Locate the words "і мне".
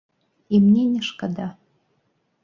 0.53-0.85